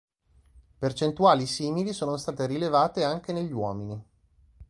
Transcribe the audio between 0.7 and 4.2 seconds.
Percentuali simili sono state rilevate anche negli uomini.